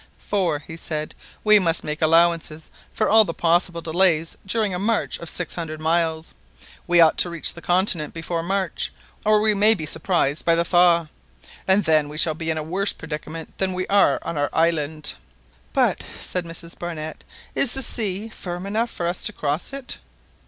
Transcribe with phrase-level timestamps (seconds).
[0.17, 1.13] "For," he said,
[1.43, 2.51] "we must make allowance
[2.91, 6.33] for all the possible delays during a march of six hundred miles.
[6.87, 8.91] We ought to reach the continent before March,
[9.23, 11.09] or we may be surprised by the thaw,
[11.67, 15.13] and then we shall be in a worse predicament than we are on our island."
[15.71, 17.23] "But," said Mrs Barnett,
[17.53, 19.99] "is the sea firm enough for us to cross it?"